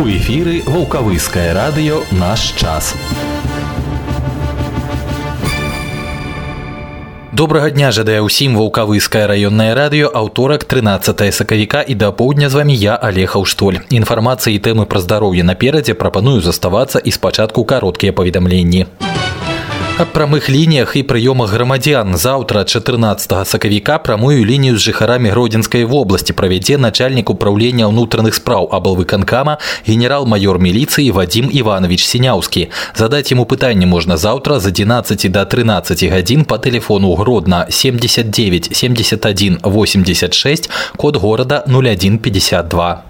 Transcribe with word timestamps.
У 0.00 0.08
эфіры 0.08 0.62
вулкавыскае 0.64 1.52
радыё 1.52 2.00
наш 2.16 2.56
час. 2.56 2.94
Добрага 7.32 7.68
дня 7.68 7.90
жадае 7.92 8.24
ўсім 8.24 8.56
вулкавыскае 8.56 9.28
раённае 9.28 9.76
радыё 9.76 10.08
аўторак 10.08 10.64
13 10.64 11.34
сакавіка 11.36 11.84
і 11.84 11.92
да 11.92 12.08
поўдня 12.08 12.48
з 12.48 12.56
вамі 12.56 12.72
я 12.72 12.96
алег 12.96 13.36
Аўштоль. 13.36 13.84
Інфармацыі 13.92 14.56
тэмы 14.64 14.88
пра 14.88 15.04
здароўе 15.04 15.44
наперадзе 15.44 15.92
прапаную 15.92 16.40
заставацца 16.40 16.96
і 16.96 17.12
спачатку 17.12 17.64
кароткія 17.68 18.16
паведамленні. 18.16 18.86
Аб 20.01 20.13
прамых 20.13 20.45
лініях 20.49 20.93
і 20.93 21.01
прыёмах 21.01 21.49
грамадзян 21.49 22.17
заўтра 22.21 22.61
14 22.63 23.47
сакавіка 23.47 23.97
прамую 23.97 24.45
лінію 24.45 24.77
з 24.77 24.85
жыхарамі 24.85 25.33
гродзенскай 25.33 25.89
вобласці 25.89 26.37
правядзе 26.37 26.77
начальнік 26.77 27.33
управлення 27.33 27.89
ўнутраных 27.89 28.37
спраў 28.37 28.69
аблвыканкама 28.69 29.57
генерал-майор 29.89 30.61
міліцыі 30.61 31.09
Вадзім 31.17 31.49
Іванович 31.49 32.05
Сіняўскі. 32.05 32.69
Задаць 32.93 33.33
яму 33.33 33.49
пытанне 33.49 33.89
можна 33.89 34.21
заўтра 34.21 34.61
з 34.61 34.69
11 34.69 35.31
до 35.33 35.45
13 35.45 36.05
гадзін 36.13 36.45
па 36.45 36.61
тэлефону 36.61 37.17
Гродна 37.17 37.65
79 37.65 38.69
71 38.77 39.65
86 39.65 40.69
код 40.93 41.17
горада 41.17 41.65
0152. 41.65 43.01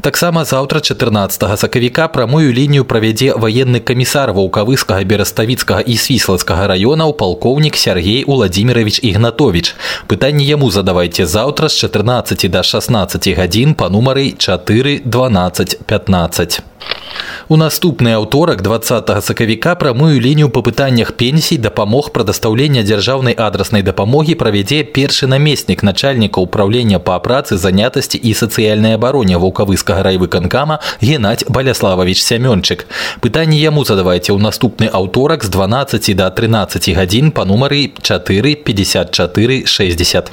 Таксама 0.00 0.44
заўтра 0.44 0.80
14 0.80 1.58
сакавіка 1.58 2.08
прамую 2.08 2.52
лінію 2.52 2.84
правядзе 2.84 3.34
ваенны 3.34 3.80
камісар 3.80 4.32
ваўкавыскага 4.32 5.04
бераставіцкага 5.04 5.80
і 5.80 5.96
свіслацкага 6.16 6.66
раёнаў 6.72 7.12
палкоўнік 7.16 7.76
Сергей 7.76 8.24
Уладзімірович 8.24 9.00
Ігнатович. 9.02 9.74
Пытанне 10.06 10.44
яму 10.44 10.70
задавайце 10.70 11.26
заўтра 11.26 11.68
з 11.68 11.76
14 11.86 12.50
до 12.50 12.62
16 12.62 13.28
гадзін 13.38 13.74
па 13.74 13.88
нумары 13.88 14.32
4 14.38 15.02
12 15.04 15.78
15. 15.86 16.60
У 17.48 17.56
наступны 17.56 18.14
аўторак 18.14 18.62
20 18.62 19.10
сакавіка 19.24 19.74
прамую 19.74 20.20
лінію 20.20 20.48
па 20.50 20.60
пытаннях 20.60 21.12
пенсій 21.12 21.58
дапамог 21.58 22.10
прадастаўлення 22.12 22.82
дзяржаўнай 22.82 23.34
адраснай 23.34 23.82
дапамогі 23.82 24.34
правядзе 24.34 24.82
першы 24.84 25.26
намеснік 25.26 25.82
начальніка 25.82 26.40
ўправлення 26.40 26.98
па 26.98 27.18
працы 27.18 27.56
занятасці 27.56 28.18
і 28.18 28.34
сацыяльнай 28.34 28.94
абароне 28.94 29.36
вулкавыскага 29.36 30.02
райвыканкама 30.02 30.78
Геннадь 31.02 31.44
Баляславович 31.48 32.22
Сямёнчык. 32.22 32.86
Пытанне 33.20 33.58
яму 33.58 33.84
задавайце 33.84 34.32
ў 34.32 34.38
наступны 34.38 34.86
аўторак 34.86 35.44
з 35.44 35.50
12 35.50 36.16
до 36.16 36.30
13 36.30 36.94
гадзін 36.94 37.32
па 37.32 37.44
нумары 37.44 37.90
4 38.00 38.54
54 38.54 39.66
60. 39.66 40.32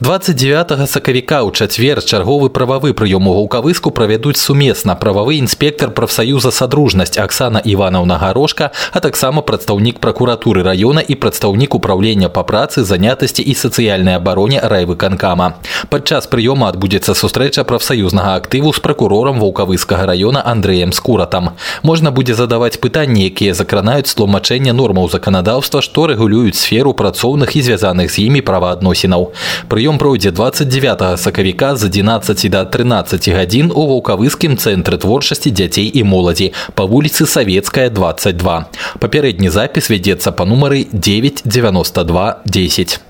29 0.00 0.88
сакавіка 0.90 1.40
ў 1.40 1.56
чацвер 1.56 2.04
чарговы 2.04 2.50
прававы 2.52 2.92
прыём 2.92 3.28
у 3.28 3.32
гукавыску 3.32 3.88
правядуць 3.90 4.36
сумесна 4.36 4.92
прававы 4.92 5.40
інспектор 5.40 5.88
прафсаюза 5.90 6.52
садружнасць 6.52 7.16
Аксана 7.16 7.62
Іванаўна 7.64 8.18
гарошка 8.20 8.72
а 8.92 9.00
таксама 9.00 9.40
прадстаўнік 9.40 9.96
пракуратуры 9.98 10.60
раёна 10.60 11.00
і 11.00 11.14
прадстаўнік 11.16 11.74
управлення 11.74 12.28
па 12.28 12.44
працы 12.44 12.84
занятасці 12.84 13.40
і 13.40 13.54
сацыяльнай 13.56 14.20
абароне 14.20 14.60
райвыканкама 14.60 15.54
падчас 15.88 16.28
прыёма 16.28 16.68
адбудзецца 16.68 17.16
сустрэча 17.16 17.64
прафсаюзнага 17.64 18.36
актыву 18.36 18.76
з 18.76 18.84
пракурорам 18.84 19.40
вулкавыскага 19.40 20.04
раёна 20.12 20.44
Андреем 20.44 20.92
скуратам 20.92 21.56
можна 21.82 22.12
будзе 22.12 22.36
задаваць 22.36 22.76
пытанні 22.76 23.24
якія 23.32 23.56
закранаюць 23.56 24.12
тлумачэнне 24.12 24.76
нормаў 24.76 25.08
заканадаўства 25.08 25.80
што 25.80 26.06
рэгулююць 26.12 26.60
сферу 26.60 26.92
працоўных 26.92 27.56
і 27.56 27.64
звязаных 27.64 28.12
з 28.12 28.28
імі 28.28 28.44
праваадносінаў 28.44 29.19
прыём 29.20 29.28
Прыём 29.68 29.98
пройдзе 29.98 30.30
29 30.30 31.20
сакавіка 31.20 31.76
з 31.76 31.84
11 31.84 32.50
до 32.50 32.64
13 32.64 33.28
гадзін 33.28 33.72
у 33.74 33.86
ваўкавыскім 33.86 34.56
цэнтры 34.56 34.98
творчасці 34.98 35.50
дзяцей 35.50 35.90
і 35.94 36.02
моладзі 36.02 36.52
па 36.74 36.84
вуліцы 36.84 37.26
савецкая 37.26 37.90
22. 37.90 38.66
Папярэдні 38.98 39.50
запіс 39.50 39.90
вядзецца 39.90 40.32
па 40.32 40.44
нумары 40.44 40.86
992 40.92 42.42
10. 42.46 43.00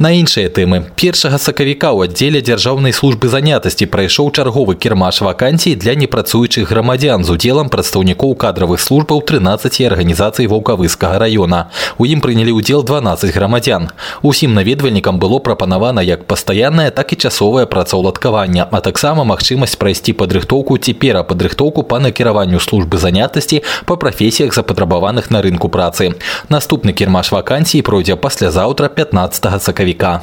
На 0.00 0.16
іншыя 0.16 0.48
тэмы 0.48 0.78
першага 0.96 1.36
сакавіка 1.36 1.92
ў 1.92 2.08
аддзеле 2.08 2.40
дзяржаўнай 2.40 2.94
службы 2.96 3.28
занятасці 3.28 3.84
прайшоў 3.84 4.30
чарговы 4.32 4.72
кірмаш 4.80 5.20
вакансій 5.20 5.74
для 5.76 5.92
непрацуючых 5.92 6.72
грамадзян 6.72 7.20
з 7.20 7.36
удзелам 7.36 7.68
прадстаўнікоў 7.68 8.32
кадравых 8.32 8.80
службаў 8.80 9.20
13 9.20 9.76
арганізацый 9.92 10.48
ваўкавыскага 10.48 11.20
раёна. 11.20 11.68
У 12.00 12.08
ім 12.08 12.24
прынялі 12.24 12.56
ўдзел 12.56 12.80
12 12.80 13.28
грамадзян. 13.36 13.90
Усім 14.24 14.56
наведвальнікам 14.56 15.20
было 15.20 15.36
прапанавана 15.36 16.00
як 16.00 16.24
пастаяннае, 16.24 16.88
так 16.96 17.12
і 17.12 17.20
часовае 17.20 17.68
працаўладкаванне, 17.68 18.72
а 18.72 18.80
таксама 18.80 19.28
магчымасць 19.28 19.76
прайсці 19.76 20.16
падрыхтоўку 20.16 20.80
ці 20.80 20.96
перападрыхтоўку 20.96 21.84
па 21.84 22.00
накіраванню 22.00 22.56
службы 22.56 22.96
занятасці 22.96 23.60
па 23.84 24.00
прафесіях 24.00 24.56
запатрабаваных 24.56 25.28
на 25.28 25.44
рынку 25.44 25.68
працы. 25.68 26.16
Наступны 26.48 26.96
кірмаш 26.96 27.36
вакансій 27.36 27.84
пройдзе 27.84 28.16
паслязаўтра 28.16 28.88
15 28.88 29.53
сакавіка. 29.54 30.22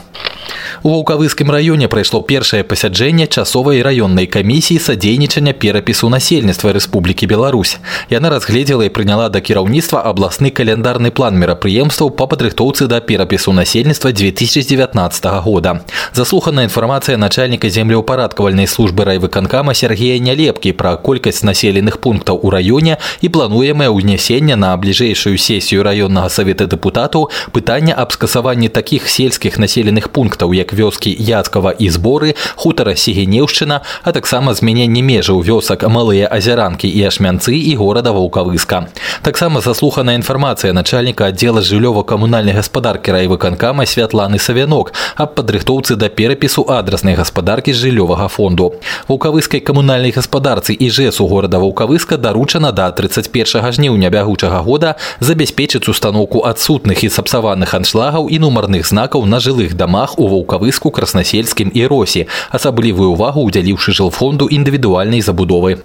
У 0.83 0.89
ваўкавыскім 0.89 1.51
раёне 1.51 1.87
прайшло 1.87 2.21
першае 2.21 2.63
пасяджэнне 2.63 3.27
часовай 3.27 3.81
раённай 3.81 4.27
камісіі 4.27 4.79
садзейнічання 4.79 5.53
перапісу 5.53 6.09
насельніцтва 6.09 6.73
Рэспублікі 6.73 7.27
Беларусь. 7.27 7.77
Яна 8.09 8.29
разгледзела 8.29 8.85
і 8.85 8.93
прыняла 8.93 9.29
да 9.29 9.41
кіраўніцтва 9.41 10.05
абласны 10.05 10.51
каляндарны 10.51 11.11
план 11.11 11.37
мерапрыемстваў 11.39 12.11
па 12.11 12.27
падрыхтоўцы 12.27 12.87
да 12.87 12.99
перапісу 13.01 13.53
насельніцтва 13.53 14.11
2019 14.11 15.25
года. 15.43 15.81
Заслуханая 16.13 16.69
інфармацыя 16.69 17.17
начальніка 17.17 17.69
землеўпарадкавальнай 17.69 18.67
службы 18.67 19.05
райвыканкама 19.05 19.73
Сергея 19.73 20.19
Нялепкі 20.19 20.71
пра 20.71 20.95
колькасць 20.95 21.43
населеных 21.43 21.99
пунктаў 21.99 22.39
у 22.43 22.49
раёне 22.53 22.97
і 23.21 23.27
плануемае 23.29 23.89
ўнясенне 23.89 24.55
на 24.55 24.77
бліжэйшую 24.77 25.37
сесію 25.37 25.83
раённага 25.83 26.29
савета 26.29 26.67
дэпутатаў 26.67 27.29
пытання 27.51 27.93
аб 27.97 28.13
скасаванні 28.13 28.69
такіх 28.69 29.09
сельскіх 29.21 29.61
населеных 29.61 30.09
пунктаў 30.09 30.57
як 30.57 30.73
вёскі 30.73 31.13
яцкава 31.13 31.77
і 31.77 31.93
зборы 31.93 32.33
хутара 32.57 32.97
сігенеўшчына 32.97 33.81
а 34.01 34.11
таксама 34.11 34.57
змяненне 34.57 35.05
межаў 35.05 35.45
вёсак 35.45 35.85
малыя 35.85 36.25
азяранкі 36.25 36.89
і 36.89 37.05
ашмянцы 37.05 37.53
і 37.53 37.75
горада 37.77 38.17
ваўкавыска 38.17 38.89
таксама 39.21 39.61
заслуханая 39.61 40.17
інфармацыя 40.17 40.73
начальніка 40.73 41.29
аддзела 41.29 41.61
жыллёва-камунальнай 41.61 42.57
гаспадаркі 42.57 43.13
райвыканкама 43.13 43.85
святланы 43.85 44.39
савянок 44.39 44.93
аб 45.15 45.37
падрыхтоўцы 45.37 45.95
да 45.95 46.09
перапісу 46.09 46.65
адраснай 46.65 47.13
гаспадаркі 47.13 47.77
жыллёвага 47.77 48.27
фонду 48.27 48.73
вулкавыскай 49.07 49.59
камунальнай 49.59 50.15
гаспадарцы 50.15 50.73
і 50.73 50.89
жэсу 50.89 51.27
горада 51.27 51.59
ваўкавыска 51.59 52.17
даручана 52.17 52.71
да 52.71 52.89
31 52.91 53.71
жніўня 53.71 54.09
бягучага 54.09 54.63
года 54.63 54.95
забяспечыць 55.19 55.89
установку 55.89 56.41
адсутных 56.47 57.03
і 57.03 57.09
сапсаваных 57.09 57.73
аншлагаў 57.73 58.29
і 58.29 58.39
нумарных 58.39 58.87
знакаў 59.01 59.25
на 59.25 59.39
жылых 59.39 59.73
дамах 59.73 60.19
у 60.19 60.27
ваўкавыску 60.27 60.91
краснасельскім 60.91 61.71
і 61.73 61.85
росі 61.87 62.27
асаблівую 62.51 63.11
увагу 63.15 63.47
ўдзяліўшы 63.47 63.95
жылфонду 63.97 64.49
індывідуальнай 64.51 65.21
забудовы 65.21 65.81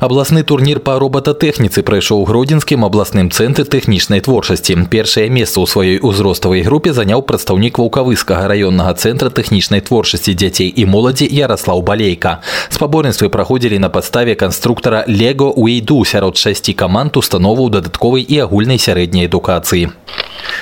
Абласны 0.00 0.42
турнір 0.42 0.80
па 0.84 0.98
робататэхніцы 0.98 1.82
прайшоў 1.86 2.24
гродзенскім 2.28 2.84
абласным 2.84 3.30
цэнтры 3.30 3.64
тэхнічнай 3.64 4.20
творчасці. 4.20 4.76
Першае 4.90 5.30
месца 5.30 5.60
ў 5.62 5.66
сваёй 5.70 5.98
узроставай 6.02 6.62
групе 6.66 6.92
заняў 6.92 7.22
прадстаўнік 7.22 7.78
ваўкавыскага 7.78 8.50
раённага 8.50 8.92
цэнтра 8.98 9.30
тэхнічнай 9.30 9.80
творчасці 9.80 10.34
дзяцей 10.34 10.68
і 10.68 10.84
моладзі 10.84 11.28
Яраслаў 11.30 11.82
Балейка. 11.82 12.42
Спаборніцтвы 12.68 13.30
праходзілі 13.30 13.78
на 13.78 13.88
падставе 13.88 14.34
канструктара 14.34 15.04
Лего 15.06 15.52
Уэйду 15.54 16.04
сярод 16.04 16.36
шасці 16.36 16.74
каманд 16.74 17.16
установаў 17.16 17.70
дадатковай 17.70 18.26
і 18.26 18.44
агульнай 18.44 18.78
сярэдняй 18.78 19.30
адукацыі. 19.30 19.94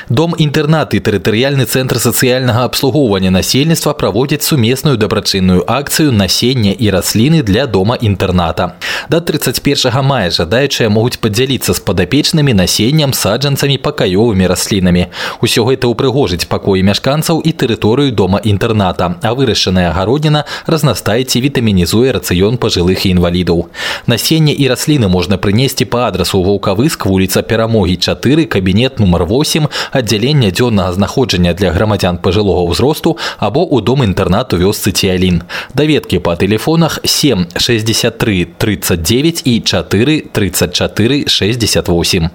Дом-інтэрнат 0.09 0.95
і 0.95 1.01
тэрытарыяльны 1.01 1.65
цэнтр 1.67 1.99
сацыяльнага 2.03 2.65
абслугоўвання 2.67 3.31
насельніцтва 3.31 3.95
праводзяць 3.95 4.43
сумесную 4.43 4.97
дабрачынную 4.97 5.65
акцыю 5.67 6.13
насення 6.13 6.73
і 6.73 6.91
расліны 6.91 7.43
для 7.43 7.67
дома-інтэрната. 7.67 8.75
Да 9.10 9.20
31 9.20 10.04
мая 10.04 10.30
жадаючыя 10.32 10.90
могуць 10.90 11.18
падзяліцца 11.24 11.74
з 11.74 11.80
падапечнымі 11.80 12.54
насеннем 12.54 13.14
саджанцамі 13.14 13.78
пакаёвымі 13.80 14.48
раслінамі. 14.48 15.08
Усё 15.40 15.64
гэта 15.64 15.88
ўпрыгожыць 15.88 16.48
пакоі 16.52 16.84
мяшканцаў 16.84 17.40
і 17.40 17.52
тэрыторыю 17.56 18.12
дома-інтэрната, 18.12 19.16
а 19.24 19.30
вырашаная 19.32 19.96
гародніна 19.96 20.44
разнастаіць 20.68 21.36
і 21.40 21.44
вітамінізуе 21.48 22.12
рацыён 22.12 22.60
пажылых 22.60 23.08
і 23.08 23.16
інвалідаў. 23.16 23.72
Насенне 24.08 24.52
і 24.52 24.68
расліны 24.68 25.08
можна 25.08 25.38
прынесці 25.38 25.88
па 25.88 26.08
адрасу 26.12 26.44
вулкавыск 26.44 27.08
вуліца 27.08 27.42
перамогі 27.42 27.96
4 27.96 28.46
кабінет 28.46 29.00
нумар 29.00 29.24
8 29.24 29.68
аддзялення 29.92 30.52
дзённага 30.52 30.94
знаходжання 30.94 31.54
для 31.54 31.72
грамадзян 31.72 32.18
пажылога 32.20 32.68
ўзросту 32.68 33.18
або 33.40 33.64
ў 33.64 33.84
дом 33.84 34.04
інтэрнату 34.04 34.60
вёсцы 34.60 34.92
ціялін. 34.92 35.44
Даведкі 35.74 36.20
па 36.20 36.36
тэлефонах 36.36 37.00
7 37.06 37.48
63 37.56 38.46
39 38.82 39.42
і 39.46 39.60
4 39.60 40.22
34 40.32 41.28
68. 41.28 42.30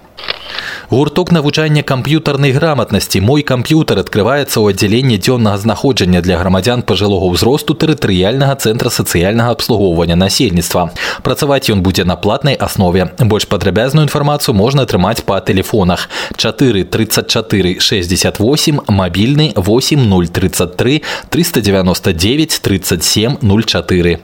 Гурток 0.88 1.32
навучання 1.32 1.82
камп'ютарнай 1.82 2.52
грамотнасці 2.52 3.20
мой 3.20 3.42
камп'ютар 3.42 4.04
адкрываецца 4.04 4.60
ў 4.60 4.76
аддзяленні 4.76 5.16
дзённага 5.16 5.56
знаходжання 5.58 6.20
для 6.20 6.36
грамадзян 6.36 6.84
пажылога 6.84 7.32
ўзросту 7.32 7.72
тэрытарыяльнага 7.72 8.60
цэнтра 8.60 8.92
сацыяльнага 8.92 9.56
абслугоўвання 9.56 10.16
насельніцтва. 10.20 10.92
Працаваць 11.24 11.72
ён 11.72 11.80
будзе 11.80 12.04
на 12.04 12.16
платнай 12.16 12.54
аснове. 12.54 13.08
Больш 13.18 13.48
падрабязную 13.48 14.04
інфармацыю 14.04 14.52
можна 14.54 14.84
атрымаць 14.84 15.24
па 15.24 15.40
тэлефонах 15.40 16.08
4 16.36 16.84
34 16.84 17.80
68 17.80 18.84
мабільны 18.92 19.56
8033 19.56 21.02
399 21.32 22.60
37 22.60 23.40
04. 23.40 24.20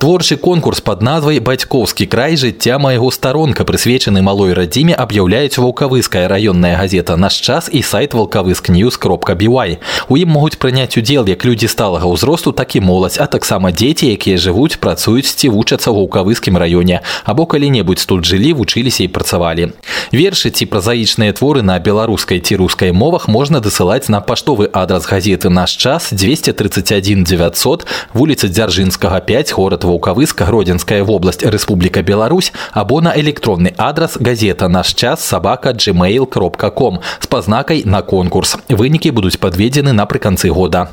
Творчы 0.00 0.36
конкурс 0.36 0.80
под 0.80 1.02
назвай 1.04 1.40
бацькоўскі 1.44 2.06
край 2.08 2.32
жыцця 2.40 2.78
майго 2.80 3.10
старонка 3.12 3.66
прысвечаны 3.68 4.22
малой 4.24 4.54
радзіме 4.56 4.94
аб'яўляюць 4.96 5.60
ваўкавыская 5.60 6.24
раённая 6.24 6.78
газета 6.80 7.16
наш 7.20 7.36
час 7.36 7.68
і 7.68 7.82
сайт 7.84 8.16
валкавыск 8.16 8.72
news 8.72 8.96
кропка 8.96 9.34
бівай 9.36 9.76
у 10.08 10.16
ім 10.16 10.32
могуць 10.32 10.56
прыняць 10.56 10.96
удзел 10.96 11.28
як 11.28 11.44
людзі 11.44 11.68
сталага 11.68 12.08
ўзросту 12.08 12.52
так 12.56 12.72
і 12.76 12.80
моладзь 12.80 13.20
а 13.20 13.28
таксама 13.28 13.76
дзеці 13.76 14.08
якія 14.08 14.40
жывуць 14.40 14.80
працуюць 14.80 15.28
ці 15.28 15.52
вучацца 15.52 15.92
ў 15.92 16.00
ваўкавыскім 16.00 16.56
раёне 16.56 17.04
або 17.28 17.44
калі-небудзь 17.44 18.08
тут 18.08 18.24
жылі 18.24 18.56
вучыліся 18.56 19.04
і 19.04 19.12
працавалі 19.12 19.76
вершы 20.16 20.48
ці 20.48 20.64
празаічныя 20.64 21.36
творы 21.36 21.60
на 21.60 21.76
беларускай 21.76 22.40
ці 22.40 22.56
рускай 22.56 22.96
мовах 22.96 23.28
можна 23.28 23.60
дасылаць 23.60 24.08
на 24.08 24.24
паштовы 24.24 24.72
адрас 24.72 25.04
газеты 25.04 25.52
наш 25.52 25.76
час 25.76 26.08
231 26.08 27.28
900 27.28 27.84
вуліца 28.16 28.48
дзяржынскага 28.48 29.13
5 29.14 29.52
город 29.52 29.84
Ваўкавыск, 29.84 30.42
Гродзенская 30.42 31.04
вобласць, 31.04 31.42
Рэспубліка 31.44 32.02
Беларусь 32.02 32.52
або 32.72 33.00
на 33.00 33.18
электронны 33.18 33.74
адрас 33.76 34.16
газета 34.16 34.68
наш 34.68 34.94
час 34.94 35.24
сабака 35.24 35.70
gmail.com 35.70 36.98
з 37.20 37.26
пазнакай 37.26 37.82
на 37.84 38.02
конкурс. 38.02 38.56
Вынікі 38.68 39.10
будуць 39.10 39.38
падведзены 39.38 39.92
напрыканцы 39.92 40.48
года. 40.48 40.88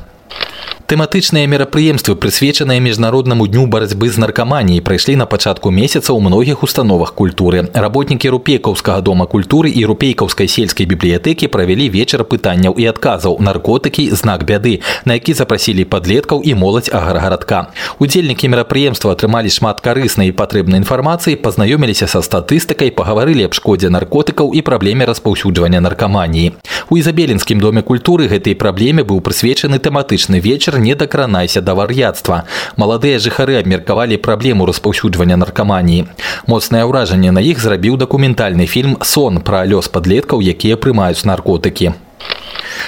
Тэматычныя 0.88 1.44
мерапрыемствы, 1.44 2.16
прысвечаныя 2.16 2.80
міжнароднаму 2.80 3.46
дню 3.46 3.66
барацьбы 3.68 4.08
з 4.08 4.16
наркаманіяй, 4.16 4.80
прайшлі 4.80 5.20
на 5.20 5.26
пачатку 5.28 5.68
месяца 5.68 6.16
ў 6.16 6.20
многіх 6.24 6.62
установах 6.64 7.12
культуры. 7.12 7.68
Работнікі 7.76 8.32
рупейкаўскага 8.32 9.04
дома 9.04 9.28
культуры 9.28 9.68
і 9.68 9.84
рупейкаўскай 9.84 10.48
сельскай 10.48 10.88
бібліятэкі 10.88 11.52
правялі 11.52 11.92
вечар 11.92 12.24
пытанняў 12.24 12.72
і 12.80 12.88
адказаў 12.88 13.36
наркотыкі 13.36 14.08
знак 14.16 14.48
бяды, 14.48 14.80
на 15.04 15.20
які 15.20 15.36
запрасілі 15.36 15.84
падлеткаў 15.84 16.40
і 16.40 16.56
моладзь 16.56 16.88
аграгарадка. 16.88 17.68
Удзельнікі 18.00 18.48
мерапрыемства 18.48 19.12
атрымалі 19.12 19.52
шмат 19.52 19.84
карыснай 19.84 20.32
і 20.32 20.36
патрэбнай 20.40 20.80
інфармацыі, 20.80 21.36
пазнаёміліся 21.36 22.08
са 22.08 22.24
статыстыкай, 22.24 22.96
пагаварылі 22.96 23.44
аб 23.44 23.52
шкодзе 23.52 23.92
наркотыкаў 23.92 24.56
і 24.56 24.64
праблеме 24.64 25.04
распаўсюджвання 25.04 25.84
наркаманіі. 25.84 26.56
У 26.88 26.96
ізабелінскім 26.96 27.60
доме 27.60 27.84
культуры 27.84 28.32
гэтай 28.32 28.56
праблеме 28.56 29.04
быў 29.04 29.20
прысвечаны 29.20 29.76
тэматычны 29.76 30.40
вечар 30.40 30.71
вечар 30.72 30.78
не 30.80 30.94
дакранайся 30.94 31.60
да 31.60 31.74
вар'яцтва. 31.76 32.44
Маладыя 32.80 33.20
жыхары 33.20 33.60
абмеркавалі 33.60 34.16
праблему 34.16 34.64
распаўсюджвання 34.64 35.36
наркаманіі. 35.36 36.08
Моцнае 36.48 36.84
ўражанне 36.88 37.30
на 37.36 37.44
іх 37.44 37.60
зрабіў 37.60 38.00
дакументальны 38.00 38.64
фільм 38.64 38.96
сон 39.04 39.44
пра 39.44 39.64
лёс 39.68 39.92
падлеткаў, 39.92 40.40
якія 40.40 40.80
прымаюць 40.80 41.28
наркотыкі. 41.28 41.92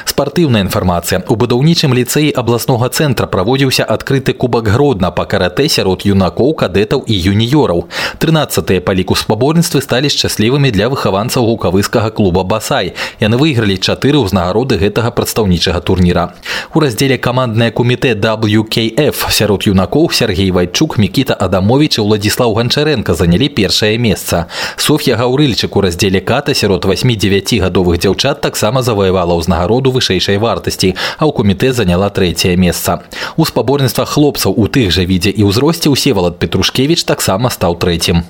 Спартыўная 0.04 0.62
інфармацыя. 0.64 1.22
У 1.28 1.36
будаўнічым 1.36 1.94
ліцэі 1.94 2.32
абласнога 2.36 2.88
цэнтра 2.88 3.26
праводзіўся 3.26 3.84
адкрыты 3.84 4.32
кубак 4.32 4.68
гродна 4.68 5.10
па 5.10 5.24
каратэ 5.24 5.68
сярод 5.68 6.04
юнакоў, 6.04 6.54
кадэтаў 6.54 7.04
і 7.06 7.14
юніёраў. 7.14 7.88
13 8.18 8.84
па 8.84 8.92
ліку 8.94 9.16
спаборніцтвы 9.16 9.80
сталі 9.80 10.08
шчаслівымі 10.08 10.70
для 10.70 10.88
выхаванцаў 10.88 11.46
гукавыскага 11.46 12.10
клуба 12.10 12.44
Басай. 12.44 12.92
Яны 13.20 13.36
выйгралі 13.36 13.76
чатыры 13.76 14.20
ўзнагароды 14.20 14.80
гэтага 14.80 15.10
прадстаўнічага 15.10 15.80
турніра. 15.80 16.34
У 16.74 16.80
раздзеле 16.80 17.18
каманднае 17.18 17.70
кумітэ 17.70 18.14
WKF 18.16 19.30
сярод 19.30 19.66
юнакоў 19.66 20.10
Сергей 20.12 20.50
Вайчук, 20.50 20.98
Мікіта 20.98 21.34
Адамович 21.34 21.98
і 21.98 22.06
Владзіслаў 22.06 22.54
Ганчаренко 22.54 23.14
занялі 23.14 23.48
першае 23.48 23.98
месца. 23.98 24.46
Соф'я 24.76 25.16
Гаўрыльчык 25.16 25.76
у 25.76 25.80
раздзеле 25.80 26.20
ката 26.20 26.54
сярод 26.54 26.84
8-9 26.84 27.60
гадовых 27.60 27.98
дзяўчат 27.98 28.40
таксама 28.40 28.82
заваявала 28.82 29.34
ўзнагароду 29.54 29.80
доходу 29.80 29.96
вышэйшай 29.96 30.38
вартасці, 30.38 30.94
а 31.18 31.26
ў 31.26 31.32
камітэ 31.32 31.72
заняла 31.72 32.10
трэцяе 32.10 32.56
месца. 32.56 33.02
У 33.36 33.44
спаборніцтвах 33.44 34.08
хлопцаў 34.14 34.54
у 34.56 34.68
тых 34.68 34.92
жа 34.92 35.04
відзе 35.04 35.32
і 35.32 35.48
ўзросце 35.48 35.90
ўсевалад 35.90 36.38
Петрушкевич 36.38 37.04
таксама 37.04 37.50
стаў 37.50 37.76
трэцім. 37.80 38.22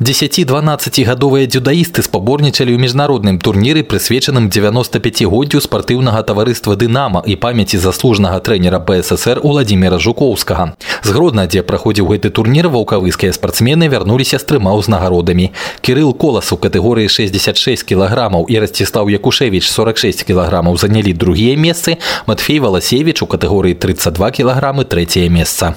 10-12гадовыя 0.00 1.48
дзюдаісты 1.48 2.04
спаборнічалі 2.04 2.76
ў 2.76 2.78
міжнародным 2.84 3.40
турніры 3.40 3.80
прысвечаным 3.80 4.52
95годдзю 4.52 5.64
спартыўнага 5.64 6.20
таварыства 6.20 6.76
дынама 6.76 7.24
і 7.24 7.36
памяці 7.40 7.80
заслужнага 7.80 8.40
трэнера 8.44 8.76
БССР 8.76 9.40
Уладзіміра 9.40 9.96
Жукоўскага. 9.96 10.76
Згродна, 11.00 11.48
дзе 11.48 11.64
праходзіў 11.64 12.12
гэты 12.12 12.28
турнір 12.28 12.68
ваўкавыскія 12.68 13.32
спартсмены 13.32 13.88
вярнуліся 13.88 14.36
з 14.36 14.44
трыма 14.44 14.76
ўзнагародамі. 14.76 15.56
Кірыл 15.80 16.12
колас 16.12 16.52
у 16.52 16.60
катэгорыі 16.60 17.08
66 17.08 17.88
кілаграмаў 17.88 18.44
і 18.52 18.60
расціслаў 18.60 19.08
Якушевич 19.08 19.64
46 19.64 20.28
кілаграмаў 20.28 20.76
занялі 20.76 21.16
другія 21.16 21.56
месцы, 21.56 21.96
Матфей 22.28 22.60
Валасевич 22.60 23.24
у 23.24 23.26
катэгорыі 23.26 23.72
32 23.72 24.30
кілаграмы 24.30 24.84
трэцяе 24.84 25.32
месца. 25.32 25.72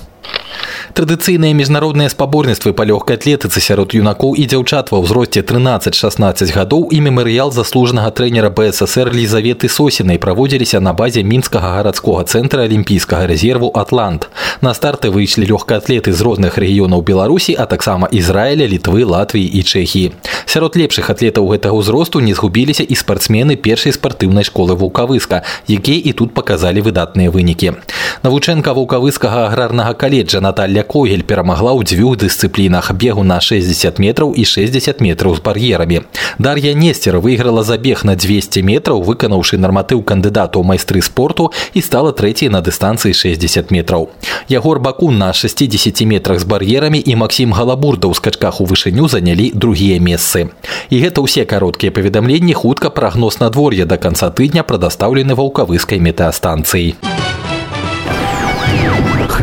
Традыцыйныя 1.00 1.54
міжнародныя 1.54 2.10
спаборніцтвы 2.12 2.74
па 2.74 2.84
лёгкай 2.84 3.16
атлетыцы 3.16 3.62
сярод 3.62 3.94
юнакоў 3.96 4.34
і 4.36 4.44
дзяўчат 4.52 4.90
ва 4.92 5.00
ўзросце 5.00 5.46
13-16 5.48 6.52
гадоў 6.52 6.90
і 6.92 7.00
мемарыял 7.06 7.54
заслужанага 7.56 8.12
трэнера 8.12 8.50
БССР 8.50 9.14
лізаветы 9.14 9.70
сосінай 9.70 10.20
праводзіліся 10.20 10.82
на 10.84 10.92
базе 10.92 11.24
мінскага 11.24 11.72
гарадскога 11.78 12.26
цэнтра 12.26 12.66
алімпійскага 12.68 13.30
рэзерву 13.32 13.72
атлант. 13.80 14.28
На 14.60 14.74
старты 14.74 15.14
выйшлі 15.14 15.48
лёгкаатлеты 15.48 16.12
з 16.12 16.20
розных 16.20 16.58
рэгіёнаў 16.58 17.00
Беларусі, 17.06 17.56
а 17.56 17.64
таксама 17.66 18.10
Ізраіля, 18.12 18.68
літвы, 18.68 19.06
Латвіі 19.06 19.48
і 19.48 19.64
Чэхіі. 19.64 20.12
Сярод 20.50 20.76
лепшых 20.76 21.08
атлетаў 21.14 21.48
гэтага 21.48 21.80
ўзросту 21.80 22.20
не 22.20 22.34
згубіліся 22.34 22.84
і 22.84 22.96
спартсмены 22.98 23.56
першай 23.56 23.94
спартыўнай 23.94 24.44
школы 24.44 24.76
вулкавыска, 24.76 25.46
якія 25.70 26.02
і 26.02 26.12
тут 26.12 26.34
паказалі 26.34 26.82
выдатныя 26.82 27.32
вынікі. 27.32 27.78
Навучэнка 28.24 28.74
вулкавыскага 28.74 29.48
аграрнага 29.48 29.94
каледжа 29.94 30.42
Наталья 30.44 30.84
Когель 30.84 31.24
перамагла 31.24 31.72
ў 31.72 31.88
дзвюх 31.88 32.20
дысцыплінах 32.20 32.92
бегу 32.92 33.24
на 33.24 33.40
60 33.40 34.00
метраў 34.04 34.36
і 34.36 34.44
60 34.44 35.00
метраў 35.00 35.36
з 35.36 35.40
бар'ерамі. 35.40 36.02
Дар'я 36.38 36.74
Нестер 36.74 37.24
выйграла 37.24 37.64
забег 37.64 38.04
на 38.04 38.20
200 38.20 38.60
метраў, 38.60 39.00
выканаўшы 39.00 39.56
нарматыў 39.56 40.04
кандыдату 40.04 40.60
ў 40.60 40.68
майстры 40.68 41.00
спорту 41.00 41.56
і 41.72 41.80
стала 41.80 42.12
трэцяй 42.12 42.52
на 42.52 42.60
дыстанцыі 42.60 43.16
60 43.16 43.72
метраў. 43.72 44.12
Ягор 44.52 44.84
Бакун 44.84 45.18
на 45.18 45.32
60 45.32 46.04
метрах 46.04 46.40
з 46.40 46.44
бар'ерамі 46.44 47.00
і 47.00 47.16
Максім 47.16 47.56
Галабурда 47.56 48.12
ў 48.12 48.14
скачках 48.20 48.60
у 48.60 48.68
вышыню 48.68 49.08
занялі 49.08 49.56
другія 49.56 50.04
месцы. 50.04 50.52
І 50.92 51.00
гэта 51.00 51.24
ўсе 51.24 51.48
кароткія 51.48 51.96
паведамленні 51.96 52.54
хутка 52.54 52.92
прагноз 52.92 53.40
надвор'я 53.40 53.88
да 53.88 53.96
канца 53.96 54.28
тыдня 54.36 54.68
прадастаўлены 54.68 55.32
ваўкавыскай 55.32 56.04
метэастанцыі. 56.04 57.00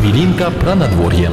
Хвілінка 0.02 0.50
пра 0.50 0.74
надвор'е. 0.74 1.30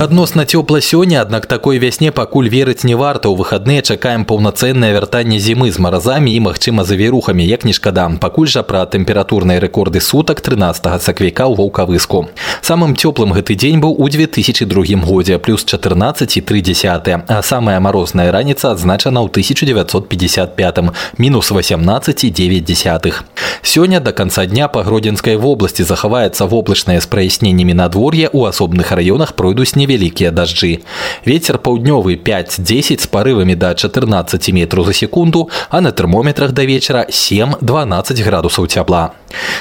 Адносна 0.00 0.44
цёпла 0.44 0.80
сёння, 0.80 1.22
аднак 1.22 1.46
такой 1.46 1.78
вясне 1.78 2.12
пакуль 2.12 2.48
верыць 2.48 2.84
не 2.84 2.94
варта. 2.94 3.28
У 3.28 3.34
выхадныя 3.34 3.80
чакаем 3.80 4.24
паўнацэннае 4.24 4.92
вяртанне 4.92 5.38
зімы 5.40 5.72
з 5.72 5.78
маразамі 5.80 6.34
і 6.36 6.40
магчыма 6.40 6.84
завірухамі, 6.84 7.46
як 7.46 7.64
не 7.64 7.72
шкада. 7.72 8.06
Пакуль 8.20 8.46
жа 8.46 8.62
пра 8.62 8.84
тэмпературныя 8.84 9.58
рэкорды 9.58 10.00
сутак 10.00 10.44
13 10.44 11.02
сакавіка 11.02 11.48
ў 11.48 11.56
ваўкавыску. 11.56 12.28
Самым 12.60 12.92
цёплым 12.92 13.32
гэты 13.32 13.56
дзень 13.56 13.80
быў 13.80 13.96
у 13.96 14.08
2002 14.08 15.00
годзе 15.00 15.38
плюс 15.38 15.64
14,3, 15.64 17.24
а 17.26 17.42
самая 17.42 17.80
марозная 17.80 18.30
раніца 18.30 18.76
адзначана 18.76 19.24
ў 19.24 19.32
1955 19.32 20.92
мінус 21.16 21.50
18,9. 21.50 23.14
Сёння 23.62 24.00
да 24.00 24.12
канца 24.12 24.46
дня 24.46 24.68
па 24.68 24.84
гродзенскай 24.84 25.36
вобласці 25.36 25.82
захаваецца 25.82 26.46
воблачнае 26.46 27.00
з 27.00 27.06
праясненнямі 27.06 27.74
надвор'я 27.74 28.28
у 28.32 28.44
асобных 28.44 28.92
раёнах 28.92 29.32
пройдуць 29.32 29.74
невялікія 29.74 29.89
невялікія 29.90 30.30
дажджы. 30.30 30.86
Вецер 31.26 31.58
паўднёвы 31.58 32.14
5-10 32.14 33.02
з 33.02 33.06
парывамі 33.10 33.58
да 33.58 33.74
14 33.74 34.52
метраў 34.52 34.84
за 34.86 34.92
секунду, 34.92 35.50
а 35.70 35.80
на 35.80 35.90
тэрмометрах 35.90 36.52
да 36.52 36.62
вечара 36.62 37.06
7-12 37.10 38.22
градусаў 38.22 38.70
цяпла. 38.70 39.18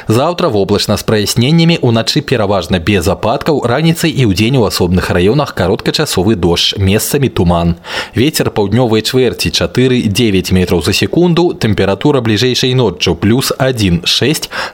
Завтра 0.07 0.47
воблачна 0.47 0.97
з 0.97 1.03
праясненнямі 1.03 1.79
уначы 1.81 2.21
пераважна 2.21 2.79
без 2.79 3.07
ападкаў 3.07 3.65
раніцай 3.65 4.13
і 4.13 4.29
ўдзень 4.29 4.61
у 4.61 4.65
асобных 4.69 5.09
раёнах 5.09 5.57
кароткачасовы 5.57 6.35
дождж 6.35 6.77
месцамі 6.77 7.29
туман 7.29 7.75
ветер 8.13 8.53
паўднёвай 8.53 9.01
чвэрці 9.01 9.49
4-9 9.49 10.53
метраў 10.53 10.85
за 10.85 10.93
секунду 10.93 11.57
тэмпература 11.57 12.21
бліжэйшай 12.21 12.77
ноччу 12.77 13.15
плюс 13.15 13.49
1-6 13.57 14.05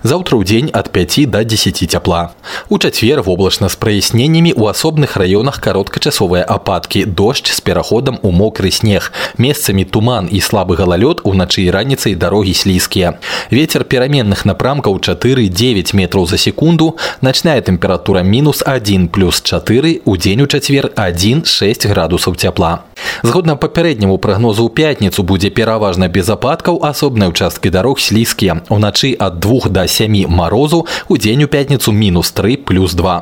заўтра 0.04 0.36
ў 0.36 0.44
дзень 0.44 0.70
ад 0.74 0.92
5 0.92 1.32
до 1.32 1.44
10 1.48 1.80
цяпла 1.88 2.36
у 2.68 2.78
чацвер 2.78 3.24
воблачна 3.24 3.70
з 3.70 3.76
праясненнямі 3.80 4.52
у 4.54 4.68
асобных 4.68 5.16
раёнах 5.16 5.64
кароткачасовыя 5.64 6.44
ападкі 6.44 7.06
дождж 7.06 7.56
з 7.56 7.60
пераходам 7.64 8.20
у 8.22 8.32
мокры 8.36 8.72
снег 8.72 9.12
месцамі 9.38 9.86
туман 9.86 10.28
і 10.28 10.44
слабы 10.44 10.76
галалёд 10.76 11.24
уначы 11.24 11.64
і 11.64 11.72
раніцай 11.72 12.16
дарогі 12.16 12.54
слізкія 12.54 13.16
ветер 13.52 13.88
пераменных 13.88 14.44
напрамкаў 14.44 14.85
4-9 14.95 15.97
метров 15.97 16.29
за 16.29 16.39
секунду, 16.39 16.97
ночная 17.21 17.61
температура 17.61 18.21
минус 18.21 18.63
1 18.65 19.09
плюс 19.09 19.41
4, 19.43 20.03
у 20.05 20.17
день 20.17 20.43
у 20.43 20.47
четверг 20.47 20.93
1-6 20.95 21.89
градусов 21.89 22.37
тепла. 22.37 22.85
Згодна 23.24 23.56
папярэдняму 23.56 24.18
прагнозу 24.18 24.66
ў 24.66 24.74
пятніцу 24.74 25.22
будзе 25.22 25.54
пераважна 25.54 26.10
без 26.10 26.26
ападкаў 26.34 26.82
асобныя 26.82 27.30
ўчасткі 27.30 27.70
дарог 27.70 28.02
слізкія. 28.02 28.66
Уначы 28.74 29.14
ад 29.14 29.38
2 29.38 29.70
до 29.70 29.86
7 29.86 30.26
марозу, 30.26 30.88
у 31.08 31.18
дзень 31.22 31.46
у 31.46 31.48
пятніцу 31.48 31.94
мінус 31.94 32.32
3 32.34 32.58
плюс 32.66 32.98
2. 32.98 33.14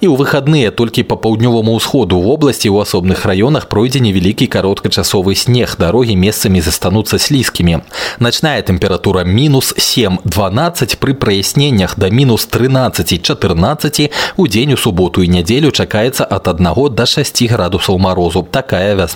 І 0.00 0.08
ў 0.08 0.16
выхадныя 0.16 0.72
толькі 0.72 1.04
па 1.04 1.20
паўднёваму 1.20 1.76
ўсходу 1.76 2.16
в 2.16 2.32
обласці 2.32 2.72
ў 2.72 2.80
асобных 2.80 3.28
раёнах 3.28 3.68
пройдзе 3.68 4.00
невялікі 4.00 4.48
кароткачасовы 4.48 5.36
снег, 5.36 5.76
дарогі 5.78 6.16
месцамі 6.16 6.64
застануцца 6.64 7.20
слізкімі. 7.20 7.84
Начная 8.24 8.62
тэмпература 8.64 9.24
мінус 9.28 9.76
7-12 9.76 10.96
пры 10.96 11.12
праясненнях 11.12 12.00
да 12.00 12.08
мінус 12.08 12.48
13-14 12.48 14.10
у 14.36 14.48
дзень 14.48 14.72
у 14.72 14.78
суботу 14.80 15.22
і 15.22 15.28
нядзелю 15.28 15.70
чакаецца 15.70 16.24
ад 16.24 16.48
1 16.48 16.96
до 16.96 17.04
6 17.06 17.44
градусаў 17.52 17.98
марозу. 17.98 18.42
Такая 18.50 18.96
вясна. 18.96 19.15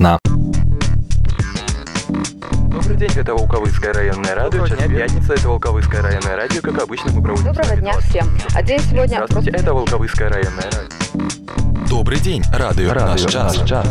Добрый 2.71 2.97
день, 2.97 3.11
это 3.15 3.35
Волковыцкое 3.35 3.93
районное 3.93 4.33
радио. 4.33 4.65
Час 4.67 4.79
пятница, 4.79 5.33
это 5.33 5.47
Волковыцкое 5.47 6.01
районное 6.01 6.35
радио. 6.35 6.59
Как 6.63 6.81
обычно, 6.81 7.11
мы 7.11 7.21
проводим... 7.21 7.53
Доброго 7.53 7.75
дня 7.75 7.93
всем. 7.99 8.27
А 8.55 8.63
день 8.63 8.79
сегодня... 8.79 9.17
Здравствуйте, 9.17 9.51
это 9.51 9.75
Волковыцкое 9.75 10.29
районное 10.29 10.63
радио. 10.63 11.87
Добрый 11.87 12.19
день, 12.19 12.41
радио, 12.51 12.91
Радио, 12.91 13.11
наш 13.11 13.21
час. 13.31 13.57
наш 13.59 13.69
час. 13.69 13.87